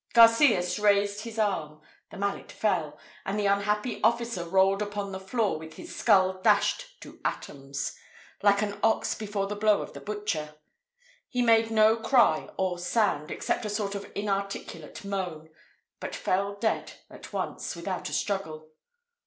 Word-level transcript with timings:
Garcias 0.13 0.79
raised 0.79 1.25
his 1.25 1.37
arm 1.37 1.79
the 2.09 2.17
mallet 2.17 2.51
fell, 2.51 2.97
and 3.23 3.37
the 3.37 3.45
unhappy 3.45 4.01
officer 4.01 4.43
rolled 4.45 4.81
upon 4.81 5.11
the 5.11 5.19
floor 5.19 5.59
with 5.59 5.73
his 5.75 5.95
scull 5.95 6.41
dashed 6.41 6.99
to 7.01 7.21
atoms, 7.23 7.95
like 8.41 8.63
an 8.63 8.79
ox 8.81 9.13
before 9.13 9.45
the 9.45 9.55
blow 9.55 9.79
of 9.79 9.93
the 9.93 10.01
butcher. 10.01 10.55
He 11.29 11.43
made 11.43 11.69
no 11.69 11.97
cry 11.97 12.49
or 12.57 12.79
sound, 12.79 13.29
except 13.29 13.63
a 13.63 13.69
sort 13.69 13.93
of 13.93 14.11
inarticulate 14.15 15.05
moan, 15.05 15.51
but 15.99 16.15
fell 16.15 16.55
dead 16.55 16.93
at 17.11 17.31
once, 17.31 17.75
without 17.75 18.09
a 18.09 18.13
struggle. 18.13 18.71